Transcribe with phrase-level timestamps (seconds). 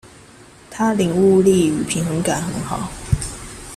[0.71, 2.89] 他領悟力與平衡感很好